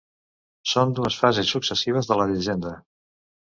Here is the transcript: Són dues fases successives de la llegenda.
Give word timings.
Són 0.71 0.93
dues 1.01 1.19
fases 1.25 1.53
successives 1.57 2.11
de 2.13 2.19
la 2.23 2.29
llegenda. 2.35 2.75